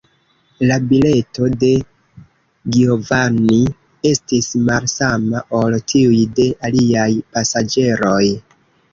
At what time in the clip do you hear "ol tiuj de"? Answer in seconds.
5.59-6.47